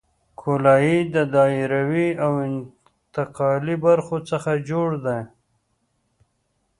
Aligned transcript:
ګولایي 0.41 0.97
د 1.15 1.15
دایروي 1.35 2.09
او 2.25 2.31
انتقالي 2.47 3.75
برخو 3.85 4.17
څخه 4.29 4.51
جوړه 4.69 4.97
ده 5.05 5.17